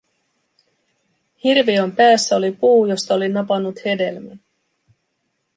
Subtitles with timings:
[1.43, 4.39] Hirviön päässä oli puu, josta olin napannut hedelmän.